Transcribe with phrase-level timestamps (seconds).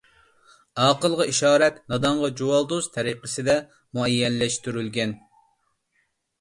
[0.85, 3.61] ئاقىلغا ئىشارەت نادانغا جۇۋالدۇرۇز تەرىقىسىدە
[4.01, 5.19] مۇئەييەنلەشتۈرۈلگەن.